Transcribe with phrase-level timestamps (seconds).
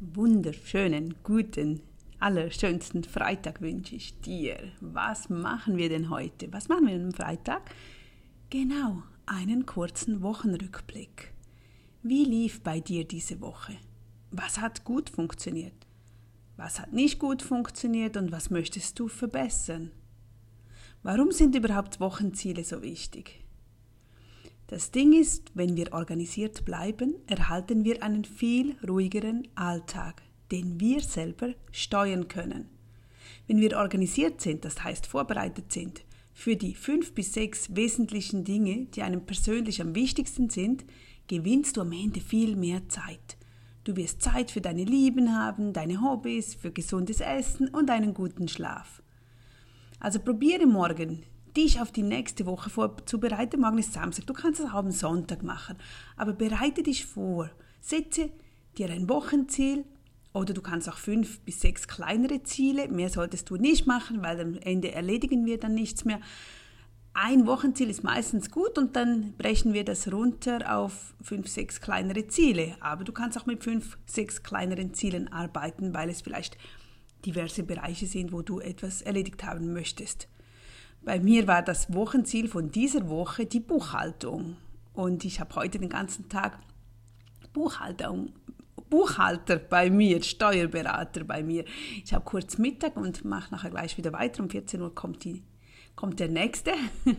[0.00, 1.82] wunderschönen, guten,
[2.18, 4.56] allerschönsten Freitag wünsche ich dir.
[4.80, 6.50] Was machen wir denn heute?
[6.52, 7.74] Was machen wir am Freitag?
[8.48, 11.34] Genau, einen kurzen Wochenrückblick.
[12.02, 13.76] Wie lief bei dir diese Woche?
[14.30, 15.86] Was hat gut funktioniert?
[16.56, 19.90] Was hat nicht gut funktioniert und was möchtest du verbessern?
[21.02, 23.44] Warum sind überhaupt Wochenziele so wichtig?
[24.70, 31.00] Das Ding ist, wenn wir organisiert bleiben, erhalten wir einen viel ruhigeren Alltag, den wir
[31.00, 32.68] selber steuern können.
[33.48, 38.86] Wenn wir organisiert sind, das heißt vorbereitet sind, für die fünf bis sechs wesentlichen Dinge,
[38.94, 40.84] die einem persönlich am wichtigsten sind,
[41.26, 43.38] gewinnst du am Ende viel mehr Zeit.
[43.82, 48.46] Du wirst Zeit für deine Lieben haben, deine Hobbys, für gesundes Essen und einen guten
[48.46, 49.02] Schlaf.
[49.98, 51.24] Also probiere morgen
[51.60, 53.60] dich auf die nächste Woche vorzubereiten.
[53.60, 55.76] Morgen ist Samstag, du kannst es auch am Sonntag machen.
[56.16, 57.50] Aber bereite dich vor.
[57.80, 58.30] Setze
[58.78, 59.84] dir ein Wochenziel
[60.32, 62.88] oder du kannst auch fünf bis sechs kleinere Ziele.
[62.88, 66.20] Mehr solltest du nicht machen, weil am Ende erledigen wir dann nichts mehr.
[67.12, 72.28] Ein Wochenziel ist meistens gut und dann brechen wir das runter auf fünf, sechs kleinere
[72.28, 72.76] Ziele.
[72.80, 76.56] Aber du kannst auch mit fünf, sechs kleineren Zielen arbeiten, weil es vielleicht
[77.26, 80.28] diverse Bereiche sind, wo du etwas erledigt haben möchtest.
[81.02, 84.56] Bei mir war das Wochenziel von dieser Woche die Buchhaltung.
[84.92, 86.58] Und ich habe heute den ganzen Tag
[87.52, 88.32] Buchhaltung,
[88.90, 91.64] Buchhalter bei mir, Steuerberater bei mir.
[92.04, 94.42] Ich habe kurz Mittag und mache nachher gleich wieder weiter.
[94.42, 95.42] Um 14 Uhr kommt, die,
[95.96, 96.72] kommt der nächste.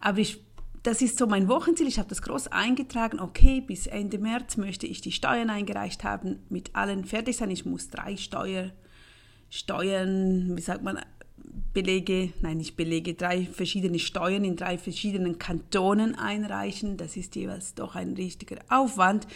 [0.00, 0.44] Aber ich,
[0.82, 1.86] das ist so mein Wochenziel.
[1.86, 3.18] Ich habe das groß eingetragen.
[3.18, 7.50] Okay, bis Ende März möchte ich die Steuern eingereicht haben, mit allen fertig sein.
[7.50, 8.72] Ich muss drei Steuer,
[9.48, 10.98] Steuern, wie sagt man,
[11.72, 16.96] Belege, nein, nicht Belege, drei verschiedene Steuern in drei verschiedenen Kantonen einreichen.
[16.96, 19.26] Das ist jeweils doch ein richtiger Aufwand.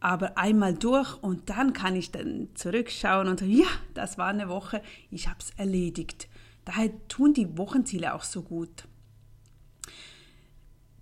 [0.00, 4.48] Aber einmal durch und dann kann ich dann zurückschauen und sagen, ja, das war eine
[4.48, 6.28] Woche, ich habe es erledigt.
[6.64, 8.86] Daher tun die Wochenziele auch so gut.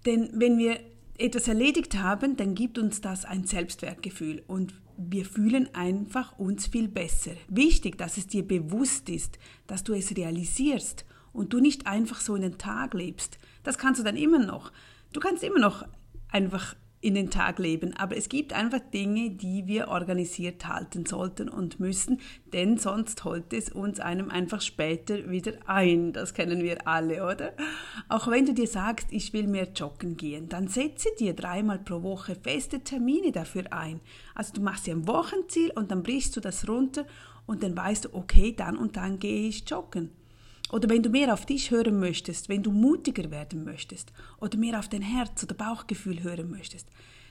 [0.06, 0.80] Denn wenn wir
[1.18, 4.74] etwas erledigt haben, dann gibt uns das ein Selbstwertgefühl und
[5.10, 7.32] wir fühlen einfach uns viel besser.
[7.48, 12.34] Wichtig, dass es dir bewusst ist, dass du es realisierst und du nicht einfach so
[12.36, 13.38] in den Tag lebst.
[13.62, 14.72] Das kannst du dann immer noch.
[15.12, 15.84] Du kannst immer noch
[16.30, 17.94] einfach in den Tag leben.
[17.96, 22.20] Aber es gibt einfach Dinge, die wir organisiert halten sollten und müssen,
[22.52, 26.12] denn sonst holt es uns einem einfach später wieder ein.
[26.12, 27.52] Das kennen wir alle, oder?
[28.08, 32.02] Auch wenn du dir sagst, ich will mehr joggen gehen, dann setze dir dreimal pro
[32.02, 34.00] Woche feste Termine dafür ein.
[34.34, 37.04] Also du machst dir ein Wochenziel und dann brichst du das runter
[37.46, 40.10] und dann weißt du, okay, dann und dann gehe ich joggen.
[40.70, 44.78] Oder wenn du mehr auf dich hören möchtest, wenn du mutiger werden möchtest oder mehr
[44.78, 46.88] auf dein Herz oder Bauchgefühl hören möchtest,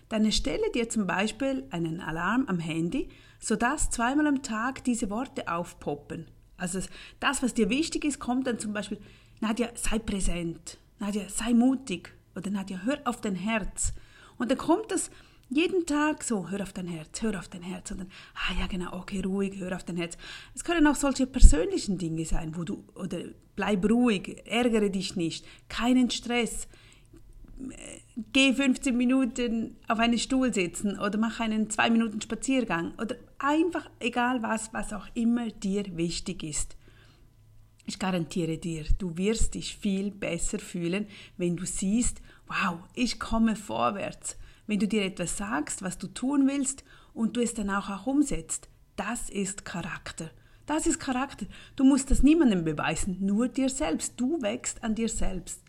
[0.10, 3.10] dann erstelle dir zum Beispiel einen Alarm am Handy,
[3.40, 6.28] sodass zweimal am Tag diese Worte aufpoppen.
[6.58, 6.80] Also
[7.20, 9.00] das, was dir wichtig ist, kommt dann zum Beispiel,
[9.40, 13.94] Nadja, sei präsent, Nadja, sei mutig oder Nadja, hör auf dein Herz.
[14.38, 15.10] Und dann kommt das
[15.54, 17.92] jeden Tag so, hör auf dein Herz, hör auf dein Herz.
[17.92, 20.18] Und dann, ah ja genau, okay, ruhig, hör auf dein Herz.
[20.56, 23.20] Es können auch solche persönlichen Dinge sein, wo du, oder
[23.58, 26.70] bleib ruhig, ärgere dich nicht, keinen Stress.
[28.32, 33.90] Geh 15 Minuten auf einen Stuhl sitzen oder mach einen 2 Minuten Spaziergang oder einfach
[34.00, 36.78] egal was, was auch immer dir wichtig ist.
[37.86, 43.58] Ich garantiere dir, du wirst dich viel besser fühlen, wenn du siehst, wow, ich komme
[43.58, 44.38] vorwärts
[44.72, 48.08] wenn du dir etwas sagst, was du tun willst und du es dann auch, auch
[48.08, 48.70] umsetzt.
[48.96, 50.32] Das ist Charakter.
[50.66, 51.46] Das ist Charakter.
[51.76, 54.14] Du musst das niemandem beweisen, nur dir selbst.
[54.16, 55.62] Du wächst an dir selbst.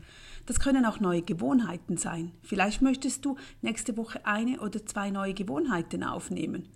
[0.46, 2.30] Das können auch neue Gewohnheiten sein.
[2.42, 6.68] Vielleicht möchtest du nächste Woche eine oder zwei neue Gewohnheiten aufnehmen.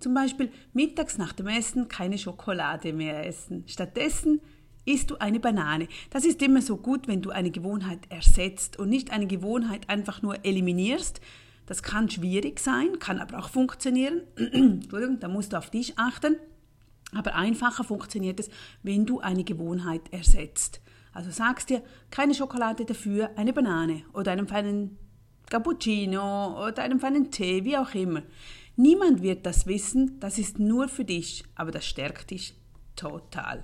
[0.00, 3.64] Zum Beispiel mittags nach dem Essen keine Schokolade mehr essen.
[3.66, 4.40] Stattdessen
[4.86, 5.88] isst du eine Banane.
[6.08, 10.22] Das ist immer so gut, wenn du eine Gewohnheit ersetzt und nicht eine Gewohnheit einfach
[10.22, 11.20] nur eliminierst,
[11.66, 14.22] das kann schwierig sein, kann aber auch funktionieren.
[14.36, 16.36] Entschuldigung, da musst du auf dich achten.
[17.14, 18.50] Aber einfacher funktioniert es,
[18.82, 20.80] wenn du eine Gewohnheit ersetzt.
[21.12, 24.98] Also sagst dir, keine Schokolade dafür, eine Banane oder einen feinen
[25.48, 28.22] Cappuccino oder einen feinen Tee, wie auch immer.
[28.76, 32.54] Niemand wird das wissen, das ist nur für dich, aber das stärkt dich
[32.96, 33.62] total.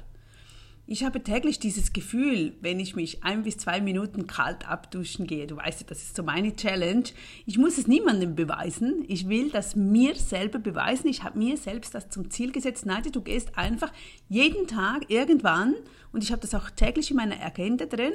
[0.93, 5.47] Ich habe täglich dieses Gefühl, wenn ich mich ein bis zwei Minuten kalt abduschen gehe.
[5.47, 7.05] Du weißt ja, das ist so meine Challenge.
[7.47, 9.05] Ich muss es niemandem beweisen.
[9.07, 11.07] Ich will das mir selber beweisen.
[11.07, 12.87] Ich habe mir selbst das zum Ziel gesetzt.
[12.87, 13.93] Nadja, du gehst einfach
[14.29, 15.77] jeden Tag irgendwann,
[16.11, 18.15] und ich habe das auch täglich in meiner Agenda drin,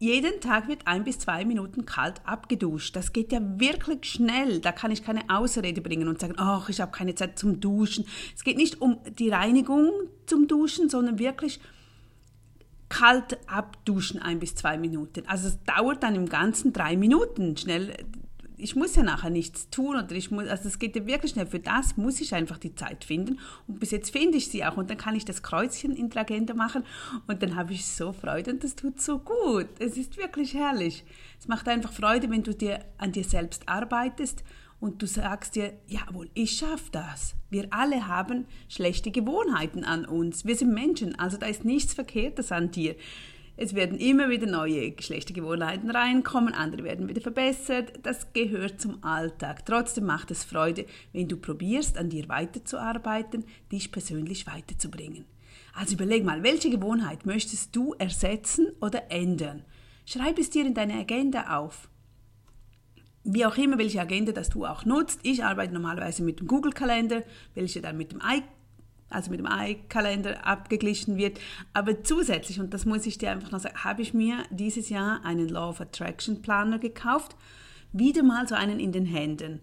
[0.00, 2.96] jeden Tag wird ein bis zwei Minuten kalt abgeduscht.
[2.96, 4.58] Das geht ja wirklich schnell.
[4.60, 8.06] Da kann ich keine Ausrede bringen und sagen, ach, ich habe keine Zeit zum Duschen.
[8.34, 9.90] Es geht nicht um die Reinigung
[10.24, 11.60] zum Duschen, sondern wirklich
[12.88, 15.22] kalt abduschen ein bis zwei Minuten.
[15.26, 17.58] Also es dauert dann im Ganzen drei Minuten.
[17.58, 17.94] Schnell
[18.60, 21.46] ich muss ja nachher nichts tun oder ich muss, also es geht ja wirklich schnell.
[21.46, 24.76] Für das muss ich einfach die Zeit finden und bis jetzt finde ich sie auch
[24.76, 26.84] und dann kann ich das Kreuzchen in der Agenda machen
[27.26, 29.68] und dann habe ich so Freude und das tut so gut.
[29.78, 31.04] Es ist wirklich herrlich.
[31.38, 34.44] Es macht einfach Freude, wenn du dir an dir selbst arbeitest
[34.80, 37.34] und du sagst dir, jawohl, ich schaffe das.
[37.50, 40.44] Wir alle haben schlechte Gewohnheiten an uns.
[40.44, 42.96] Wir sind Menschen, also da ist nichts Verkehrtes an dir.
[43.62, 47.92] Es werden immer wieder neue schlechte Gewohnheiten reinkommen, andere werden wieder verbessert.
[48.02, 49.66] Das gehört zum Alltag.
[49.66, 55.26] Trotzdem macht es Freude, wenn du probierst, an dir weiterzuarbeiten, dich persönlich weiterzubringen.
[55.74, 59.66] Also überleg mal, welche Gewohnheit möchtest du ersetzen oder ändern?
[60.06, 61.90] Schreib es dir in deine Agenda auf.
[63.24, 65.20] Wie auch immer, welche Agenda das du auch nutzt.
[65.22, 67.24] Ich arbeite normalerweise mit dem Google-Kalender,
[67.54, 68.22] welche dann mit dem
[69.10, 71.38] also mit dem iCalendar abgeglichen wird.
[71.72, 75.24] Aber zusätzlich, und das muss ich dir einfach noch sagen, habe ich mir dieses Jahr
[75.24, 77.36] einen Law of Attraction Planner gekauft.
[77.92, 79.60] Wieder mal so einen in den Händen.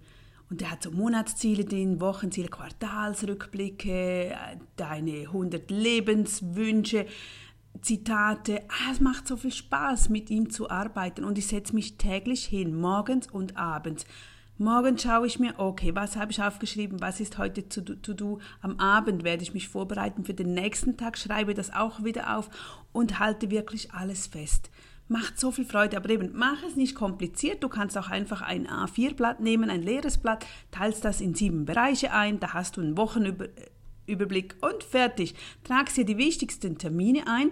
[0.49, 4.35] Und der hat so Monatsziele drin, Wochenziele, Quartalsrückblicke,
[4.77, 7.05] deine 100 Lebenswünsche,
[7.81, 8.63] Zitate.
[8.69, 11.25] Ah, es macht so viel Spaß, mit ihm zu arbeiten.
[11.25, 14.05] Und ich setze mich täglich hin, morgens und abends.
[14.59, 18.79] Morgen schaue ich mir, okay, was habe ich aufgeschrieben, was ist heute to do, Am
[18.79, 22.49] Abend werde ich mich vorbereiten für den nächsten Tag, schreibe das auch wieder auf
[22.91, 24.71] und halte wirklich alles fest.
[25.09, 27.63] Macht so viel Freude, aber eben, mach es nicht kompliziert.
[27.63, 32.11] Du kannst auch einfach ein A4-Blatt nehmen, ein leeres Blatt, teilst das in sieben Bereiche
[32.11, 35.35] ein, da hast du einen Wochenüberblick und fertig.
[35.65, 37.51] Tragst dir die wichtigsten Termine ein.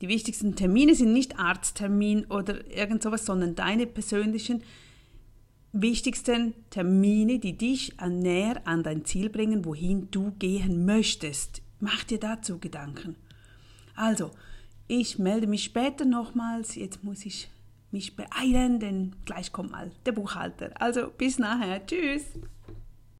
[0.00, 4.62] Die wichtigsten Termine sind nicht Arzttermin oder irgend sowas, sondern deine persönlichen
[5.82, 11.62] wichtigsten Termine, die dich näher an dein Ziel bringen, wohin du gehen möchtest.
[11.80, 13.16] Mach dir dazu Gedanken.
[13.94, 14.30] Also,
[14.88, 16.74] ich melde mich später nochmals.
[16.74, 17.50] Jetzt muss ich
[17.90, 20.70] mich beeilen, denn gleich kommt mal der Buchhalter.
[20.80, 21.84] Also, bis nachher.
[21.86, 22.24] Tschüss.